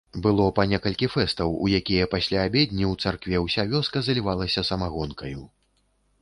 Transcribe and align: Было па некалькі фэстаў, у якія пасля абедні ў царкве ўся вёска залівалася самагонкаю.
Было 0.25 0.45
па 0.59 0.63
некалькі 0.69 1.09
фэстаў, 1.15 1.51
у 1.65 1.69
якія 1.79 2.07
пасля 2.13 2.39
абедні 2.47 2.85
ў 2.91 3.05
царкве 3.05 3.43
ўся 3.45 3.67
вёска 3.75 4.03
залівалася 4.09 4.65
самагонкаю. 4.73 5.41